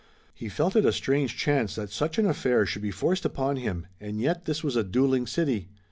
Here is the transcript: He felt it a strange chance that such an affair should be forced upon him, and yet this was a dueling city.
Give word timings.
He 0.33 0.49
felt 0.49 0.75
it 0.75 0.83
a 0.83 0.91
strange 0.91 1.37
chance 1.37 1.75
that 1.75 1.91
such 1.91 2.17
an 2.17 2.25
affair 2.25 2.65
should 2.65 2.81
be 2.81 2.89
forced 2.89 3.23
upon 3.23 3.57
him, 3.57 3.85
and 3.99 4.19
yet 4.19 4.45
this 4.45 4.63
was 4.63 4.75
a 4.75 4.83
dueling 4.83 5.27
city. 5.27 5.69